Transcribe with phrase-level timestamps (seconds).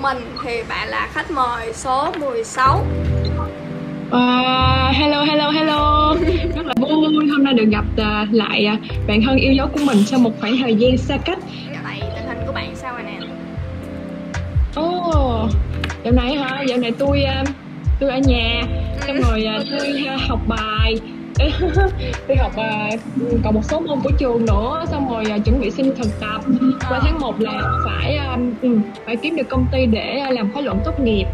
[0.00, 2.86] mình thì bạn là khách mời số 16
[4.10, 4.16] Uh,
[4.96, 6.14] hello hello hello.
[6.56, 9.80] Rất là vui hôm nay được gặp uh, lại uh, bạn thân yêu dấu của
[9.84, 11.38] mình sau một khoảng thời gian xa cách.
[11.84, 13.18] Vậy tình hình của bạn sao rồi nè?
[14.74, 15.50] Ồ oh,
[16.04, 16.62] dạo này hả?
[16.68, 17.48] Dạo này tôi uh,
[18.00, 18.62] tôi ở nhà
[19.06, 20.94] xong rồi uh, tôi uh, học bài
[22.28, 23.00] tôi học uh,
[23.44, 26.40] còn một số môn của trường nữa xong rồi uh, chuẩn bị xin thực tập.
[26.88, 30.78] Qua tháng 1 là phải uh, phải kiếm được công ty để làm khóa luận
[30.84, 31.24] tốt nghiệp.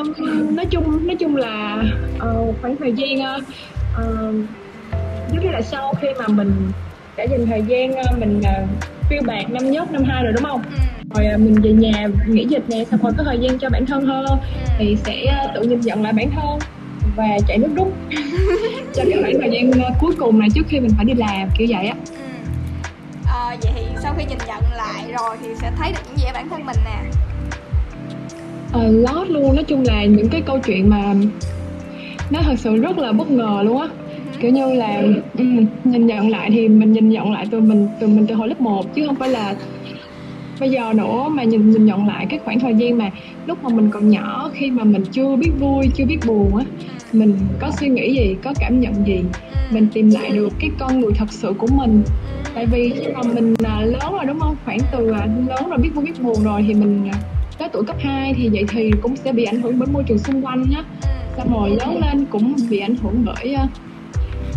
[0.00, 0.18] Uh,
[0.50, 1.82] nói chung nói chung là
[2.16, 3.42] uh, khoảng thời gian uh,
[3.94, 4.34] uh,
[5.28, 6.52] giống như là sau khi mà mình
[7.16, 8.68] đã dành thời gian uh, mình uh,
[9.10, 10.62] phiêu bạc năm nhất năm hai rồi đúng không?
[11.14, 13.86] Rồi uh, mình về nhà nghỉ dịch nè xong rồi có thời gian cho bản
[13.86, 14.26] thân hơn
[14.78, 16.58] thì sẽ uh, tự nhìn nhận lại bản thân
[17.18, 17.92] và chạy nước rút.
[18.94, 21.48] Cho cái khoảng thời gian uh, cuối cùng này trước khi mình phải đi làm
[21.58, 21.94] kiểu vậy á.
[23.26, 26.24] À, vậy thì sau khi nhìn nhận lại rồi thì sẽ thấy được những gì
[26.24, 26.98] ở bản thân mình nè.
[28.78, 29.54] Uh, lót luôn.
[29.54, 31.14] Nói chung là những cái câu chuyện mà
[32.30, 33.88] nó thật sự rất là bất ngờ luôn á.
[34.40, 35.02] Kiểu như là
[35.38, 38.48] um, nhìn nhận lại thì mình nhìn nhận lại từ mình từ mình từ hồi
[38.48, 39.54] lớp 1 chứ không phải là
[40.60, 43.10] bây giờ nữa mà nhìn nhìn nhận lại cái khoảng thời gian mà
[43.46, 46.64] lúc mà mình còn nhỏ khi mà mình chưa biết vui chưa biết buồn á
[47.12, 49.24] mình có suy nghĩ gì có cảm nhận gì
[49.70, 52.02] mình tìm lại được cái con người thật sự của mình.
[52.54, 54.56] Tại vì khi mà mình là lớn rồi đúng không?
[54.64, 57.10] Khoảng từ lớn rồi biết vui biết buồn rồi thì mình
[57.58, 60.18] tới tuổi cấp 2 thì vậy thì cũng sẽ bị ảnh hưởng bởi môi trường
[60.18, 60.84] xung quanh nhá.
[61.36, 63.56] Xong rồi lớn lên cũng bị ảnh hưởng bởi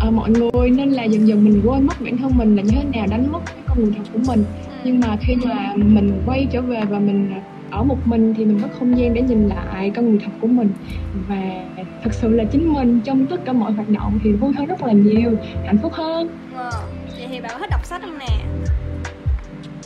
[0.08, 2.72] uh, mọi người nên là dần dần mình quên mất bản thân mình là như
[2.72, 4.44] thế nào đánh mất cái con người thật của mình.
[4.84, 7.32] Nhưng mà khi mà mình quay trở về và mình
[7.72, 10.48] ở một mình thì mình có không gian để nhìn lại con người thật của
[10.48, 10.70] mình.
[11.28, 11.64] Và
[12.04, 14.84] thật sự là chính mình trong tất cả mọi hoạt động thì vui hơn rất
[14.84, 15.32] là nhiều
[15.66, 16.30] hạnh phúc hơn.
[16.56, 16.72] Wow.
[17.18, 18.38] vậy thì bạn có thích đọc sách không nè?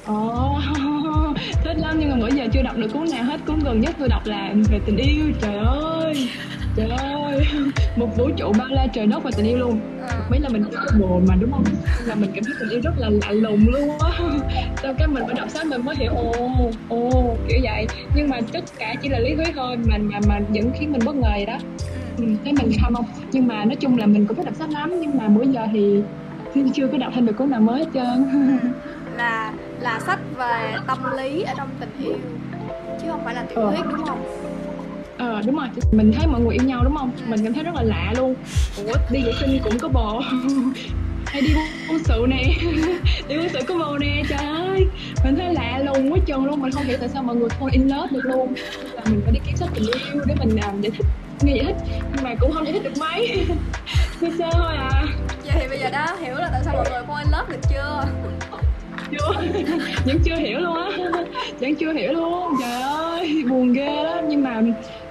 [0.06, 3.60] Ồ, oh, thích lắm nhưng mà mỗi giờ chưa đọc được cuốn nào hết cuốn
[3.60, 6.30] gần nhất tôi đọc là về tình yêu trời ơi
[6.76, 7.46] trời ơi
[7.96, 9.80] một vũ trụ bao la trời đất và tình yêu luôn.
[10.30, 10.64] Mấy là mình
[11.00, 11.64] buồn mà đúng không?
[12.06, 14.10] Là mình cảm thấy tình yêu rất là lạ lùng luôn á.
[14.84, 16.32] Sau cái mình mới đọc sách mình mới hiểu ồ
[16.90, 17.88] ồ kiểu vậy.
[18.16, 21.02] Nhưng mà tất cả chỉ là lý thuyết thôi mà mà mà vẫn khiến mình
[21.06, 21.58] bất ngờ vậy đó.
[22.18, 23.06] Ừ, thấy mình không không.
[23.32, 25.68] Nhưng mà nói chung là mình cũng thích đọc sách lắm nhưng mà mỗi giờ
[25.74, 26.02] thì
[26.74, 28.26] chưa có đọc thêm được cuốn nào mới hết trơn.
[29.18, 32.16] Là là sách về tâm lý ở trong tình yêu
[33.02, 34.20] chứ không phải là tiểu thuyết đúng không
[35.18, 35.68] ờ đúng rồi.
[35.92, 37.12] Mình thấy mọi người yêu nhau đúng không?
[37.28, 38.36] Mình cảm thấy rất là lạ luôn.
[38.86, 40.22] Ủa đi vệ sinh cũng có bồ
[41.26, 41.54] hay đi
[41.90, 42.44] quân sự nè.
[43.28, 44.86] Đi quân sự có bồ nè trời ơi.
[45.24, 46.62] Mình thấy lạ lùng quá trơn luôn.
[46.62, 48.54] Mình không hiểu tại sao mọi người fall in love được luôn.
[48.94, 51.06] Là mình phải đi kiếm sách tình yêu để mình làm giải thích.
[51.42, 51.76] Nghe giải thích
[52.16, 53.46] nhưng mà cũng không giải thích được mấy.
[54.22, 55.06] Sơ sơ thôi à?
[55.46, 57.70] Vậy thì bây giờ đã hiểu là tại sao mọi người fall in love được
[57.70, 58.04] chưa?
[59.12, 59.34] Chưa.
[60.06, 60.90] Vẫn chưa hiểu luôn á.
[61.60, 62.54] Vẫn chưa hiểu luôn.
[62.60, 64.62] Trời ơi buồn ghê đó nhưng mà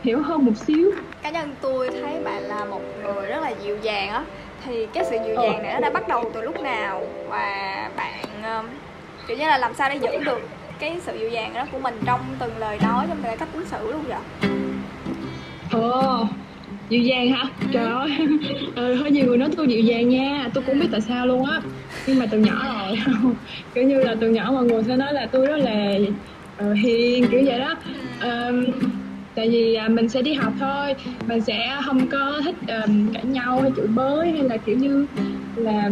[0.05, 0.91] hiểu hơn một xíu.
[1.23, 4.25] Cá nhân tôi thấy bạn là một người rất là dịu dàng á.
[4.65, 7.03] Thì cái sự dịu dàng này nó đã bắt đầu từ lúc nào?
[7.29, 8.25] Và bạn
[9.29, 10.41] kiểu như là làm sao để giữ được
[10.79, 13.67] cái sự dịu dàng đó của mình trong từng lời nói trong từng cách ứng
[13.67, 14.19] xử luôn vậy?
[15.73, 16.27] Ồ
[16.89, 17.43] dịu dàng hả?
[17.61, 17.67] Ừ.
[17.73, 18.11] trời ơi
[18.77, 20.49] ừ, hơi nhiều người nói tôi dịu dàng nha.
[20.55, 21.61] Tôi cũng biết tại sao luôn á.
[22.07, 22.99] Nhưng mà từ nhỏ rồi
[23.75, 25.97] kiểu như là từ nhỏ mọi người sẽ nói là tôi rất là
[26.71, 27.75] uh, hiền kiểu vậy đó.
[28.23, 28.65] Um,
[29.35, 30.95] tại vì à, mình sẽ đi học thôi
[31.27, 35.07] mình sẽ không có thích um, cãi nhau hay chửi bới hay là kiểu như
[35.57, 35.91] là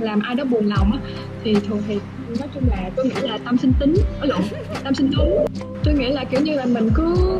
[0.00, 0.98] làm ai đó buồn lòng á.
[1.44, 1.98] Thì thường thì
[2.38, 4.40] nói chung là tôi nghĩ là tâm sinh tính ở lộn
[4.84, 5.46] tâm sinh tú
[5.84, 7.38] tôi nghĩ là kiểu như là mình cứ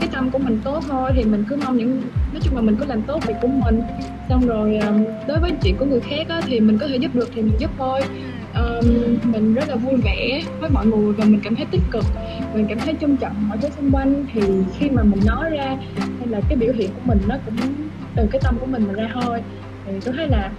[0.00, 2.00] cái tâm của mình tốt thôi thì mình cứ mong những
[2.32, 3.80] nói chung là mình cứ làm tốt việc của mình.
[4.28, 4.78] Xong rồi
[5.28, 7.56] đối với chuyện của người khác á, thì mình có thể giúp được thì mình
[7.58, 8.00] giúp thôi
[8.56, 12.04] um, mình rất là vui vẻ với mọi người và mình cảm thấy tích cực.
[12.54, 14.26] Mình cảm thấy trân trọng mọi thứ xung quanh.
[14.32, 14.40] Thì
[14.78, 15.76] khi mà mình nói ra
[16.18, 17.56] hay là cái biểu hiện của mình nó cũng
[18.16, 19.40] từ cái tâm của mình mà ra thôi.
[19.86, 20.50] Thì tôi thấy là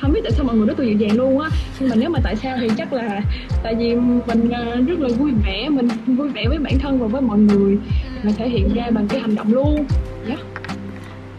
[0.00, 1.50] không biết tại sao mọi người nói là dịu dàng luôn á.
[1.80, 3.20] Nhưng mà nếu mà tại sao thì chắc là
[3.62, 3.94] tại vì
[4.26, 5.68] mình à, rất là vui vẻ.
[5.68, 7.78] Mình vui vẻ với bản thân và với mọi người
[8.22, 9.84] mà thể hiện ra bằng cái hành động luôn.
[10.28, 10.34] Dạ.
[10.34, 10.40] Yeah.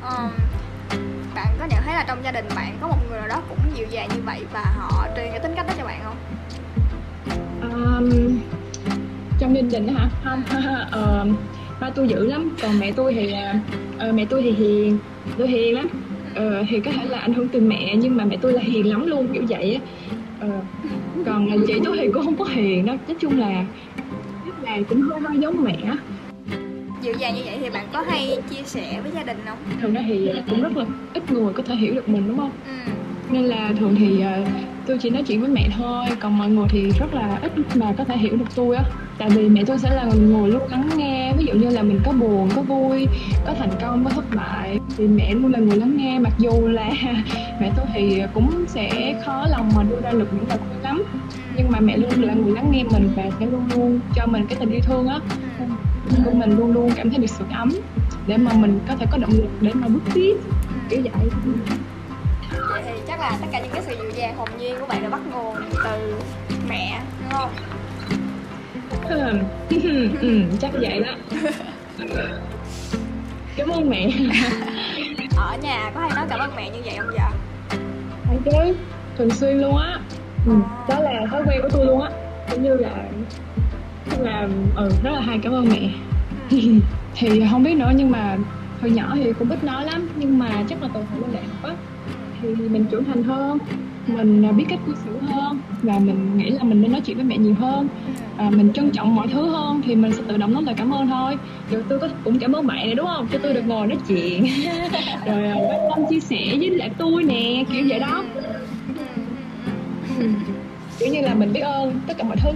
[0.02, 0.43] um,
[2.04, 4.40] là trong gia đình bạn có một người nào đó cũng dịu dàng như vậy
[4.54, 6.16] và họ truyền cái tính cách đó cho bạn không?
[7.62, 8.40] Um,
[9.40, 10.10] trong gia đình hả?
[10.24, 10.44] Không.
[10.94, 11.36] Um,
[11.80, 12.56] ba tôi dữ lắm.
[12.62, 13.34] Còn mẹ tôi thì
[14.10, 14.98] uh, mẹ tôi thì hiền
[15.38, 15.88] tôi hiền lắm.
[16.32, 18.90] Uh, thì có thể là ảnh hưởng từ mẹ nhưng mà mẹ tôi là hiền
[18.90, 19.82] lắm luôn kiểu vậy á.
[20.48, 20.64] Uh,
[21.26, 23.66] còn chị tôi thì cũng không có hiền đó, nói chung là
[24.46, 25.78] rất là cũng hơi hơi giống mẹ
[27.04, 29.58] dịu dàng như vậy thì bạn có hay chia sẻ với gia đình không?
[29.82, 32.52] Thường ra thì cũng rất là ít người có thể hiểu được mình đúng không?
[32.66, 32.92] Ừ.
[33.30, 34.48] nên là thường thì uh,
[34.88, 37.94] tôi chỉ nói chuyện với mẹ thôi còn mọi người thì rất là ít mà
[37.98, 38.84] có thể hiểu được tôi á.
[39.18, 42.00] Tại vì mẹ tôi sẽ là người luôn lắng nghe ví dụ như là mình
[42.06, 43.08] có buồn có vui
[43.46, 46.20] có thành công có thất bại thì mẹ luôn là người lắng nghe.
[46.20, 46.92] Mặc dù là
[47.60, 51.04] mẹ tôi thì cũng sẽ khó lòng mà đưa ra được những lời khuyên lắm
[51.58, 54.46] nhưng mà mẹ luôn là người lắng nghe mình và sẽ luôn luôn cho mình
[54.50, 55.20] cái tình yêu thương á
[56.26, 57.70] của mình luôn luôn cảm thấy được sự ấm
[58.28, 60.36] để mà mình có thể có động lực để mà bước tiếp.
[60.90, 61.30] Kiểu vậy.
[62.70, 65.04] Vậy thì chắc là tất cả những cái sự dịu dàng hồn nhiên của bạn
[65.04, 66.16] đã bắt nguồn từ
[66.70, 67.50] mẹ đúng không?
[70.22, 71.38] Ừ, chắc vậy đó.
[73.58, 74.08] Cảm ơn mẹ.
[75.38, 77.20] Ở nhà có hay nói cảm ơn mẹ như vậy không vậy
[78.26, 78.76] hay chứ
[79.18, 80.00] thường xuyên luôn á.
[80.46, 80.54] Ừ,
[80.90, 82.10] đó là thói quen của tôi luôn á.
[82.52, 82.90] Cũng như là
[84.10, 85.90] là ừ rất là hay, cảm ơn mẹ.
[87.18, 88.38] Thì không biết nữa, nhưng mà
[88.82, 91.44] hồi nhỏ thì cũng ít nói lắm, nhưng mà chắc là từ hồi lên đại
[91.44, 91.76] học á.
[92.40, 93.58] Thì mình trưởng thành hơn,
[94.08, 97.26] mình biết cách cư xử hơn, và mình nghĩ là mình nên nói chuyện với
[97.26, 97.88] mẹ nhiều hơn.
[98.38, 100.94] Và mình trân trọng mọi thứ hơn, thì mình sẽ tự động nói lời cảm
[100.94, 101.38] ơn thôi.
[101.70, 103.28] Rồi tôi có cũng cảm ơn mẹ này, đúng không?
[103.32, 104.44] Cho tôi được ngồi nói chuyện.
[105.26, 108.26] Rồi à, quan tâm, chia sẻ với lại tôi nè, kiểu vậy đó.
[110.08, 110.63] Ừ
[111.00, 112.52] kiểu như là mình biết ơn tất cả mọi thứ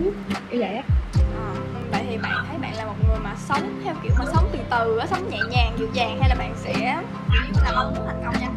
[0.49, 0.83] kiểu vậy á.
[1.37, 1.53] À,
[1.91, 4.59] vậy thì bạn thấy bạn là một người mà sống theo kiểu mà sống từ
[4.71, 7.01] từ á sống nhẹ nhàng dịu dàng hay là bạn sẽ
[7.63, 8.49] làm mong muốn thành công nha?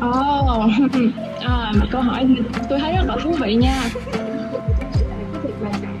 [0.00, 0.70] Ồ, oh,
[1.40, 2.26] à, câu hỏi
[2.68, 3.82] tôi thấy rất là thú vị nha.
[4.12, 5.96] Cái việc là chạy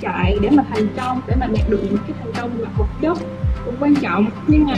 [0.00, 2.86] chạy để mà thành công để mà đạt được những cái thành công là một
[3.02, 3.18] chất
[3.64, 4.30] cũng quan trọng.
[4.46, 4.74] Nhưng mà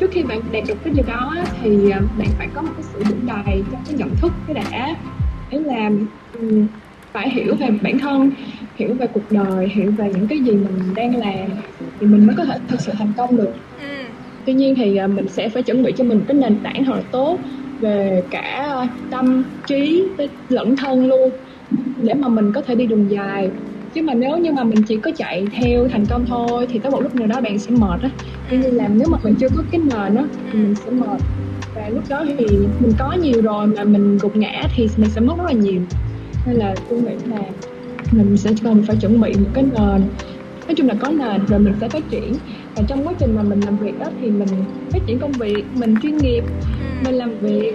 [0.00, 2.82] trước khi bạn đạt được cái điều đó thì à, bạn phải có một cái
[2.92, 4.94] sự vững đầy trong cái nhận thức cái đã
[5.50, 5.90] đấy là
[7.12, 8.30] phải hiểu về bản thân
[8.74, 11.50] hiểu về cuộc đời hiểu về những cái gì mình đang làm
[12.00, 13.52] thì mình mới có thể thực sự thành công được.
[13.78, 13.84] Ừ.
[14.46, 16.94] tuy nhiên thì à, mình sẽ phải chuẩn bị cho mình cái nền tảng thật
[16.96, 17.38] là tốt
[17.80, 18.74] về cả
[19.10, 20.08] tâm trí
[20.48, 21.30] lẫn thân luôn
[21.96, 23.50] để mà mình có thể đi đường dài.
[23.94, 26.92] Chứ mà nếu như mà mình chỉ có chạy theo thành công thôi thì tới
[26.92, 28.10] một lúc nào đó bạn sẽ mệt á.
[28.50, 31.20] Như là nếu mà mình chưa có cái nền á thì mình sẽ mệt.
[31.74, 32.46] Và lúc đó thì
[32.80, 35.82] mình có nhiều rồi mà mình gục ngã thì mình sẽ mất rất là nhiều
[36.46, 37.42] nên là tôi nghĩ là
[38.12, 40.08] mình sẽ cần phải chuẩn bị một cái nền.
[40.66, 42.32] Nói chung là có nền rồi mình sẽ phát triển.
[42.76, 44.48] Và trong quá trình mà mình làm việc đó thì mình
[44.92, 46.44] phát triển công việc mình chuyên nghiệp
[47.04, 47.72] mình làm việc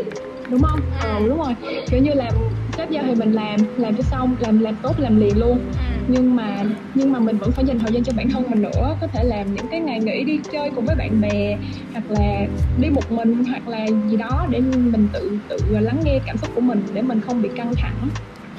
[0.49, 0.79] đúng không?
[0.99, 1.53] Ờ đúng rồi.
[1.91, 2.33] Kiểu như làm
[2.77, 5.71] sếp giao thì mình làm làm cho xong làm làm tốt làm liền luôn.
[6.07, 6.63] Nhưng mà
[6.93, 8.97] nhưng mà mình vẫn phải dành thời gian cho bản thân mình nữa.
[9.01, 11.57] Có thể làm những cái ngày nghỉ đi chơi cùng với bạn bè
[11.93, 16.21] hoặc là đi một mình hoặc là gì đó để mình tự tự lắng nghe
[16.25, 18.09] cảm xúc của mình để mình không bị căng thẳng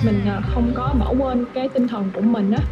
[0.04, 2.64] mình à, không có bỏ quên cái tinh thần của mình á.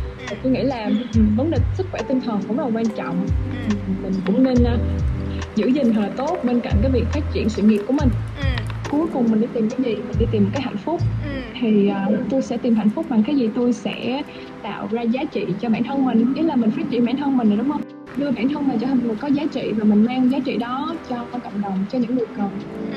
[0.43, 0.91] Tôi nghĩ là
[1.37, 3.27] vấn đề sức khỏe tinh thần cũng rất là quan trọng.
[4.03, 4.79] Mình cũng nên à,
[5.55, 8.09] giữ gìn thật là tốt bên cạnh cái việc phát triển sự nghiệp của mình.
[8.37, 8.43] Ừ.
[8.91, 10.03] cuối cùng mình đi tìm cái gì?
[10.03, 11.01] Mình đi tìm cái hạnh phúc.
[11.25, 11.41] Ừ.
[11.61, 13.51] thì uh, tôi sẽ tìm hạnh phúc bằng cái gì?
[13.55, 14.23] Tôi sẽ
[14.63, 16.35] tạo ra giá trị cho bản thân mình.
[16.35, 17.83] Ý là mình phát triển bản thân mình rồi đúng không?
[18.17, 20.57] Đưa bản thân mình trở thành một có giá trị và mình mang giá trị
[20.57, 22.49] đó cho cộng đồng cho những người cần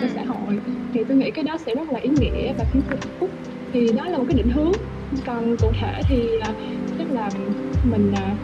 [0.01, 0.59] cho xã hội.
[0.93, 3.31] Thì tôi nghĩ cái đó sẽ rất là ý nghĩa và khiến tôi hạnh phúc
[3.75, 4.71] thì đó là một cái định hướng.
[5.25, 6.29] Còn cụ thể thì
[6.97, 7.29] chắc là
[7.83, 8.37] mình uh,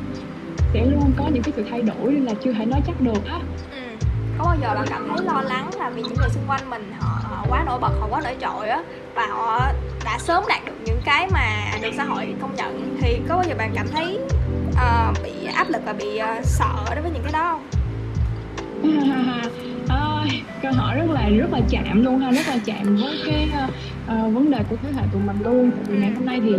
[0.73, 3.25] sẽ luôn có những cái sự thay đổi nên là chưa thể nói chắc được
[3.25, 3.39] á.
[4.37, 6.91] Có bao giờ bạn cảm thấy lo lắng là vì những người xung quanh mình
[6.99, 8.83] họ, họ quá nổi bật họ quá nổi trội á
[9.15, 9.71] và họ
[10.05, 12.97] đã sớm đạt được những cái mà được xã hội công nhận?
[13.01, 14.19] Thì có bao giờ bạn cảm thấy
[14.69, 17.67] uh, bị áp lực và bị uh, sợ đối với những cái đó không
[19.97, 20.25] à,
[20.61, 23.49] câu hỏi rất là rất là chạm luôn ha rất là chạm với cái
[24.05, 26.55] uh, vấn đề của thế hệ tụi mình luôn tại vì ngày hôm nay thì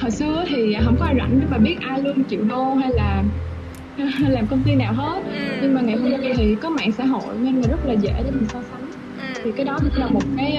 [0.00, 2.90] hồi xưa thì không có ai rảnh để mà biết ai lương triệu đô hay
[2.92, 3.22] là
[4.28, 5.58] làm công ty nào hết ừ.
[5.62, 8.12] nhưng mà ngày hôm nay thì có mạng xã hội nên là rất là dễ
[8.24, 8.90] để mình so sánh
[9.34, 9.40] ừ.
[9.44, 10.58] thì cái đó cũng là một cái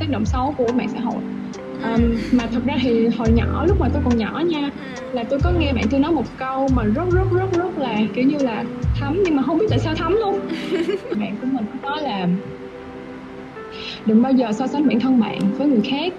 [0.00, 1.22] tác động xấu của mạng xã hội
[1.84, 4.70] um, mà thật ra thì hồi nhỏ lúc mà tôi còn nhỏ nha
[5.12, 8.00] là tôi có nghe bạn tôi nói một câu mà rất rất rất rất là
[8.14, 8.64] kiểu như là
[9.00, 10.40] thấm nhưng mà không biết tại sao thấm luôn.
[11.18, 12.28] Bạn của mình có nói là
[14.06, 16.12] đừng bao giờ so sánh bản thân bạn với người khác.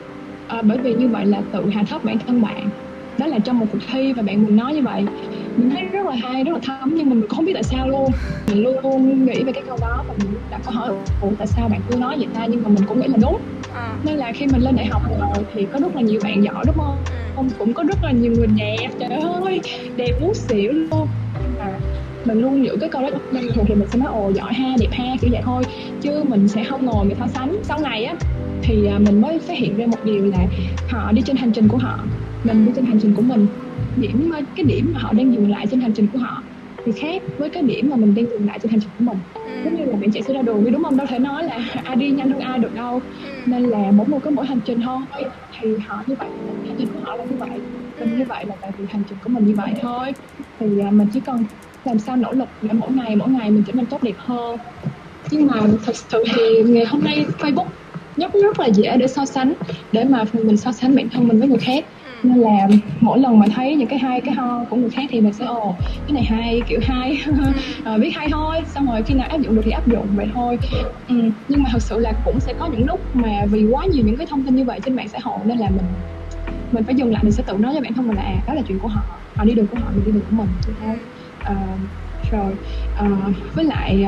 [0.48, 2.70] À, bởi vì như vậy là tự hạ thấp bản thân bạn.
[3.18, 5.06] Đó là trong một cuộc thi và bạn mình nói như vậy.
[5.58, 7.88] Mình thấy rất là hay rất là thấm nhưng mà mình không biết tại sao
[7.88, 8.12] luôn.
[8.48, 10.90] Mình luôn luôn nghĩ về cái câu đó và mình đặt câu hỏi
[11.22, 12.46] ủa tại sao bạn cứ nói vậy ta?
[12.50, 13.38] Nhưng mà mình cũng nghĩ là đúng
[13.76, 13.98] à.
[14.04, 16.64] nên là khi mình lên đại học rồi thì có rất là nhiều bạn giỏi
[16.68, 17.04] đúng không?
[17.06, 17.16] Ừ.
[17.36, 19.62] không cũng có rất là nhiều người đẹp trời ơi
[19.96, 21.08] đẹp muốn xỉu luôn.
[21.60, 21.80] À,
[22.26, 24.76] mình luôn giữ cái câu đó nên thường thì mình sẽ nói ồ giỏi ha
[24.80, 25.64] đẹp ha kiểu vậy thôi.
[26.02, 27.56] Chứ mình sẽ không ngồi mình so sánh.
[27.64, 28.16] Sau này á
[28.64, 30.46] thì à, mình mới phát hiện ra một điều là
[30.90, 32.06] họ đi trên hành trình của họ.
[32.44, 33.48] Mình đi trên hành trình của mình.
[33.96, 36.44] Điểm cái điểm mà họ đang dừng lại trên hành trình của họ
[36.86, 39.18] thì khác với cái điểm mà mình đang dừng lại trên hành trình của mình.
[39.34, 39.42] Ừ.
[39.64, 40.98] giống như là bạn chạy xe ra đường đi đúng không?
[40.98, 43.02] Đâu thể nói là ai đi nhanh hơn ai được đâu.
[43.24, 43.30] Ừ.
[43.46, 45.02] nên là mỗi một cái mỗi hành trình thôi.
[45.60, 46.30] Thì họ như vậy
[46.68, 47.50] hành trình của họ là như vậy.
[48.00, 50.12] Mình như vậy là tại vì hành trình của mình như vậy thôi.
[50.60, 51.46] Thì à, mình chỉ cần
[51.84, 54.58] làm sao nỗ lực để mỗi ngày mỗi ngày mình trở nên tốt đẹp hơn.
[55.32, 57.66] Nhưng mà thật sự thì ngày hôm nay Facebook
[58.18, 59.54] rất rất là dễ để so sánh
[59.92, 61.86] để mà mình so sánh bản thân mình với người khác.
[62.24, 62.30] Ừ.
[62.30, 62.68] nên là
[63.02, 65.46] mỗi lần mà thấy những cái hay cái ho của người khác thì mình sẽ
[65.46, 67.18] ồ cái này hay kiểu hay.
[67.86, 68.58] À, biết hay thôi.
[68.68, 70.58] Xong rồi khi nào áp dụng được thì áp dụng vậy thôi.
[71.08, 71.16] Ừ.
[71.48, 74.18] nhưng mà thật sự là cũng sẽ có những lúc mà vì quá nhiều những
[74.18, 75.86] cái thông tin như vậy trên mạng xã hội nên là mình
[76.72, 78.54] mình phải dừng lại mình sẽ tự nói cho bản thân mình là à đó
[78.54, 79.22] là chuyện của họ.
[79.36, 80.50] Họ đi đường của họ mình đi đường của mình.
[80.80, 80.96] Thôi
[81.44, 81.56] à,
[82.32, 82.54] rồi
[82.96, 83.08] à,
[83.54, 84.06] với lại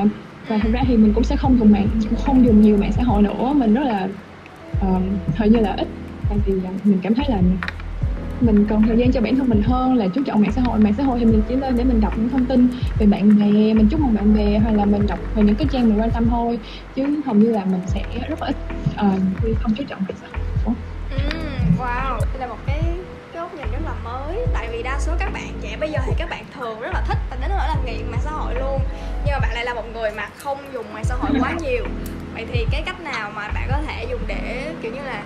[0.47, 1.87] và thật ra thì mình cũng sẽ không dùng mạng
[2.25, 3.53] không dùng nhiều mạng xã hội nữa.
[3.55, 4.07] Mình rất là
[4.81, 5.87] um, hầu như là ít.
[6.29, 7.41] Tại vì ờ, mình cảm thấy là
[8.41, 10.79] mình cần thời gian cho bản thân mình hơn là chú trọng mạng xã hội.
[10.79, 13.39] Mạng xã hội thì mình chỉ lên để mình đọc những thông tin về bạn
[13.39, 15.99] bè mình chúc mừng bạn bè hay là mình đọc về những cái trang mình
[15.99, 16.59] quan tâm thôi.
[16.95, 18.55] Chứ hầu như là mình sẽ rất là ít
[18.91, 20.75] uh, không chú trọng mạng xã hội
[21.11, 21.17] ừ,
[21.77, 22.19] wow.
[22.19, 22.81] Đây là một cái
[23.33, 24.45] cái góc nhìn rất là mới.
[24.53, 27.03] Tại vì đa số các bạn trẻ bây giờ thì các bạn thường rất là
[27.07, 28.81] thích và đến nỗi là nghiện mạng xã hội luôn
[29.77, 31.85] một người mà không dùng mạng xã hội quá nhiều.
[32.33, 35.23] Vậy thì cái cách nào mà bạn có thể dùng để kiểu như là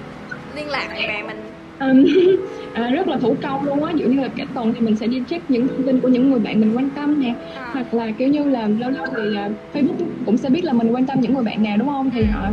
[0.56, 1.42] liên lạc bạn bè mình?
[2.74, 3.94] À, rất là thủ công luôn á.
[3.96, 6.32] Dụ như là cả tuần thì mình sẽ đi check những thông tin của những
[6.32, 7.34] người bạn mình quan tâm nè.
[7.56, 7.70] À.
[7.74, 10.96] hoặc là kiểu như là lâu lâu thì uh, facebook cũng sẽ biết là mình
[10.96, 12.10] quan tâm những người bạn nào đúng không?
[12.10, 12.48] Thì họ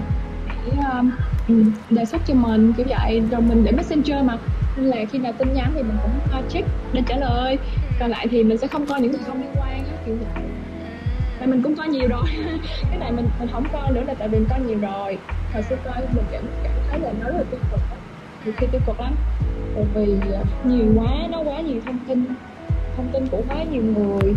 [0.48, 0.72] sẽ
[1.48, 3.22] um, đề xuất cho mình kiểu vậy.
[3.30, 4.38] Rồi mình để messenger mà.
[4.76, 7.58] Nên là khi nào tin nhắn thì mình cũng uh, check để trả lời.
[7.60, 7.96] Ừ.
[8.00, 10.47] còn lại thì mình sẽ không coi những gì không liên quan á kiểu vậy
[11.40, 12.24] và mình cũng coi nhiều rồi.
[12.90, 15.18] Cái này mình mình không coi nữa là tại vì mình coi nhiều rồi.
[15.52, 17.80] Hồi xưa coi mình cảm cảm thấy là nó rất là tiêu cực
[18.44, 19.14] nhiều khi tiêu cực lắm.
[19.74, 22.24] Tại vì à, nhiều quá, nó quá nhiều thông tin.
[22.96, 24.34] Thông tin của quá nhiều người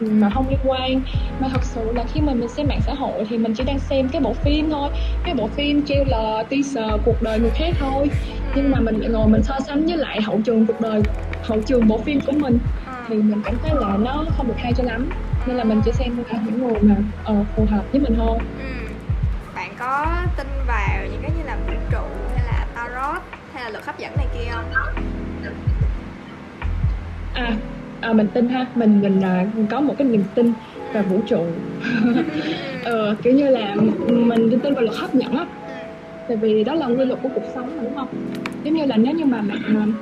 [0.00, 1.02] mà không liên quan.
[1.40, 3.78] Mà thật sự là khi mà mình xem mạng xã hội thì mình chỉ đang
[3.78, 4.90] xem cái bộ phim thôi.
[5.24, 8.10] Cái bộ phim trailer, teaser cuộc đời người khác thôi.
[8.56, 11.02] Nhưng mà mình ngồi mình so sánh với lại hậu trường cuộc đời,
[11.42, 12.58] hậu trường bộ phim của mình.
[13.08, 15.12] Thì mình cảm thấy là nó không được hay cho lắm
[15.46, 16.96] nên là mình chỉ xem những người mà
[17.32, 18.38] uh, phù hợp với mình thôi.
[18.58, 18.64] Ừ.
[19.54, 23.22] bạn có tin vào những cái như là vũ trụ hay là tarot
[23.54, 24.64] hay là luật hấp dẫn này kia không?
[27.34, 27.56] À,
[28.00, 28.66] à mình tin ha.
[28.74, 29.22] Mình mình
[29.64, 30.52] uh, có một cái niềm tin
[30.92, 31.46] vào vũ trụ.
[32.84, 33.74] Ờ, kiểu như là
[34.08, 35.46] mình tin vào luật hấp dẫn á.
[36.28, 38.08] Tại vì đó là quy luật của cuộc sống mà đúng không?
[38.64, 39.92] Giống như là nếu như mà bạn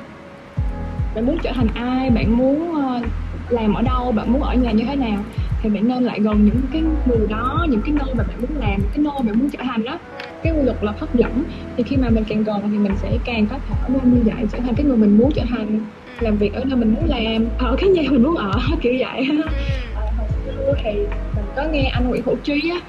[1.15, 3.07] bạn muốn trở thành ai bạn muốn uh,
[3.53, 5.25] làm ở đâu bạn muốn ở nhà như thế nào
[5.63, 8.57] thì bạn nên lại gần những cái người đó những cái nơi mà bạn muốn
[8.57, 9.99] làm cái nơi bạn muốn trở thành đó.
[10.43, 11.45] Cái quy luật là hấp dẫn
[11.77, 14.45] thì khi mà mình càng gần thì mình sẽ càng có thể nên như vậy
[14.53, 15.81] trở thành cái người mình muốn trở thành.
[16.21, 19.29] Làm việc ở nơi mình muốn làm ở cái nhà mình muốn ở kiểu vậy.
[19.95, 20.91] À, hồi xưa thì
[21.37, 22.81] mình có nghe anh Nguyễn Hữu Trí á.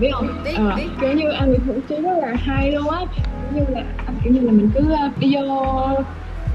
[0.00, 0.28] Biết không?
[0.44, 0.88] Biết, à, biết.
[1.00, 3.00] kiểu như anh Nguyễn Hữu Trí rất là hay luôn á.
[3.14, 3.84] Kiểu như là
[4.24, 4.80] kiểu như là mình cứ
[5.18, 5.64] đi vô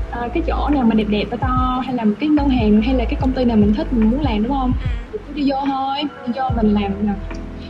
[0.09, 2.81] uh, cái chỗ nào mà đẹp đẹp to to hay là một cái ngân hàng
[2.81, 4.73] hay là cái công ty nào mình thích mình muốn làm đúng không?
[5.11, 5.97] Thì cứ đi vô thôi
[6.27, 6.91] đi vô mình làm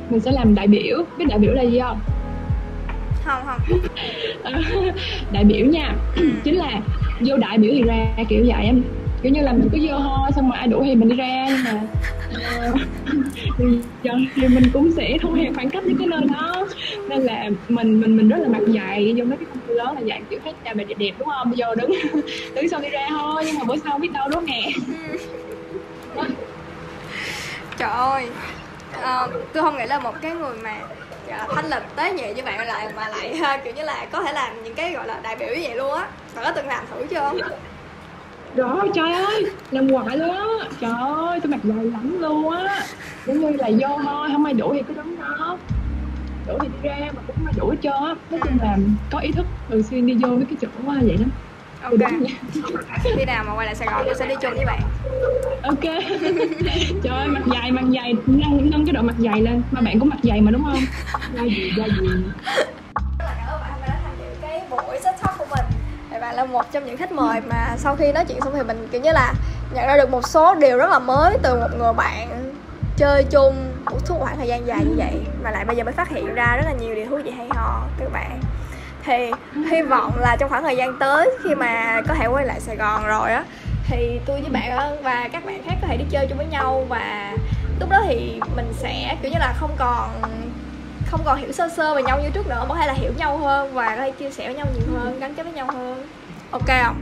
[0.09, 0.97] mình sẽ làm đại biểu.
[1.17, 1.99] Biết đại biểu là gì không?
[3.23, 3.79] Không không.
[5.31, 5.95] Đại biểu nha.
[6.43, 6.81] Chính là
[7.19, 8.83] vô đại biểu thì ra kiểu vậy em
[9.21, 11.47] kiểu như là mình cứ vô ho xong mà ai đủ thì mình đi ra
[11.49, 11.81] nhưng mà
[12.73, 16.67] uh, thì mình cũng sẽ thu hẹp khoảng cách với cái nơi đó.
[17.09, 19.95] Nên là mình mình mình rất là mặt dày vô mấy cái công ty lớn
[19.95, 21.53] là dạng kiểu hết chào bà đẹp đẹp đúng không?
[21.57, 21.91] Vô đứng
[22.55, 24.71] đứng sau đi ra thôi nhưng mà bữa sau biết đâu đó nè.
[26.15, 26.23] Ừ.
[27.77, 28.27] Trời ơi
[29.01, 30.77] à, tôi không nghĩ là một cái người mà
[31.27, 34.23] dạ, thanh lịch tế nhị như bạn lại mà lại ờ, kiểu như là có
[34.23, 36.07] thể làm những cái gọi là đại biểu như vậy luôn á.
[36.35, 37.19] Bạn có từng làm thử chưa?
[37.19, 37.37] không
[38.93, 40.43] trời ơi làm hoài luôn á.
[40.81, 42.85] Trời ơi tôi mặt dày lắm luôn á.
[43.25, 45.57] Giống như là vô thôi không ai đuổi thì cứ đứng đó.
[46.47, 48.15] Đuổi thì đi ra mà cũng không ai đuổi hết trơn á.
[48.31, 48.77] Nói chung là
[49.11, 51.25] có ý thức thường xuyên đi vô mấy cái chỗ quá vậy đó.
[51.83, 52.11] Ok.
[53.17, 54.81] Khi nào mà quay lại sài gòn tôi sẽ đi chung với bạn.
[55.63, 55.83] Ok.
[57.03, 58.13] Trời ơi mặt dày mặt dày.
[58.25, 59.61] Nâng nâng cái độ mặt dày lên.
[59.71, 60.81] Mà bạn cũng mặt dày mà đúng không?
[61.35, 62.07] Da gì da gì
[66.37, 69.01] là một trong những khách mời mà sau khi nói chuyện xong thì mình, kiểu
[69.01, 69.33] như là,
[69.73, 72.53] nhận ra được một số điều rất là mới từ một người bạn
[72.97, 75.93] chơi chung một suốt khoảng thời gian dài như vậy mà lại bây giờ mới
[75.93, 78.39] phát hiện ra rất là nhiều điều thú vị hay ho, các bạn.
[79.03, 79.31] Thì
[79.71, 82.75] hy vọng là trong khoảng thời gian tới khi mà có thể quay lại Sài
[82.75, 83.43] Gòn rồi á,
[83.87, 86.85] thì tôi với bạn và các bạn khác có thể đi chơi chung với nhau
[86.89, 87.33] và
[87.79, 90.09] lúc đó thì mình sẽ, kiểu như là, không còn
[91.11, 93.37] không còn hiểu sơ sơ về nhau như trước nữa có thể là hiểu nhau
[93.37, 96.07] hơn và có thể chia sẻ với nhau nhiều hơn, gắn kết với nhau hơn
[96.49, 96.95] ok không?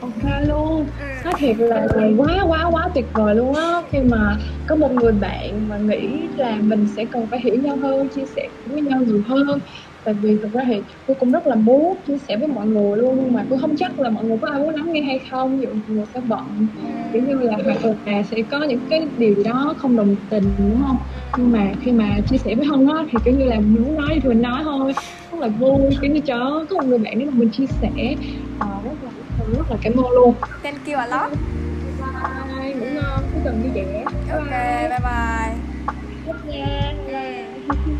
[0.00, 0.90] Ok luôn.
[0.98, 1.04] Ừ.
[1.24, 1.86] nói thiệt là
[2.16, 3.80] quá quá quá tuyệt vời luôn á.
[3.92, 4.36] Khi mà
[4.66, 8.24] có một người bạn mà nghĩ là mình sẽ cần phải hiểu nhau hơn chia
[8.36, 9.58] sẻ với nhau nhiều hơn.
[10.04, 12.98] Tại vì thực ra thì tôi cũng rất là muốn chia sẻ với mọi người
[12.98, 15.18] luôn nhưng mà tôi không chắc là mọi người có ai muốn lắng nghe hay
[15.30, 15.56] không.
[15.58, 16.68] Ví dụ người sẽ bận.
[17.12, 20.78] Kiểu như là hoặc là sẽ có những cái điều đó không đồng tình đúng
[20.86, 20.96] không?
[21.36, 24.18] Nhưng mà khi mà chia sẻ với hân á thì kiểu như là muốn nói
[24.22, 24.92] thì mình nói thôi
[25.40, 25.96] rất là vui.
[26.02, 28.14] Kiểu như chớ có một người bạn để mà mình chia sẻ.
[28.60, 29.10] Ờ, rất là
[29.56, 30.34] rất là cảm ơn luôn.
[30.62, 31.32] Thank you a lot.
[32.60, 34.04] Bye ngủ ngon cuối tuần vui vẻ.
[34.32, 35.54] Ok bye bye.
[36.46, 36.94] bye nha
[37.86, 37.92] Ừ.